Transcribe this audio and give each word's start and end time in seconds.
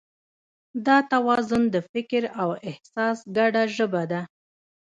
دا 0.85 0.97
توازن 1.13 1.63
د 1.73 1.75
فکر 1.91 2.23
او 2.41 2.49
احساس 2.69 3.17
ګډه 3.37 3.63
ژبه 3.75 4.03
ده. 4.11 4.21